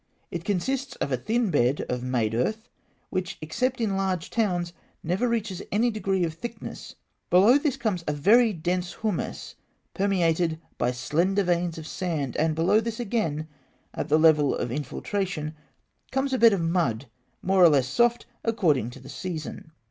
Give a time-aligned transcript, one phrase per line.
[0.31, 2.67] It consists of a thin bed of made earth,
[3.11, 6.95] which, except in large towns, never reaches any degree of thickness;
[7.29, 9.53] below this comes a very dense humus,
[9.93, 13.47] permeated by slender veins of sand; and below this again
[13.93, 15.53] at the level of infiltration
[16.11, 17.05] comes a bed of mud,
[17.43, 19.71] more or less soft, according to the season.